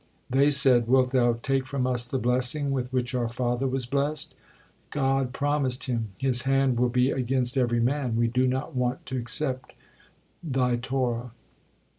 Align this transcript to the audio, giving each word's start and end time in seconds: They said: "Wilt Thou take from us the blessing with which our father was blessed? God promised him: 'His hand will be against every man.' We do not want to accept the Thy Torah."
They 0.31 0.49
said: 0.49 0.87
"Wilt 0.87 1.11
Thou 1.11 1.33
take 1.43 1.67
from 1.67 1.85
us 1.85 2.07
the 2.07 2.17
blessing 2.17 2.71
with 2.71 2.91
which 2.91 3.13
our 3.13 3.29
father 3.29 3.67
was 3.67 3.85
blessed? 3.85 4.33
God 4.89 5.31
promised 5.31 5.83
him: 5.83 6.09
'His 6.17 6.41
hand 6.41 6.79
will 6.79 6.89
be 6.89 7.11
against 7.11 7.55
every 7.55 7.79
man.' 7.81 8.15
We 8.15 8.27
do 8.27 8.47
not 8.47 8.75
want 8.75 9.05
to 9.05 9.17
accept 9.19 9.73
the 10.41 10.59
Thy 10.59 10.75
Torah." 10.77 11.33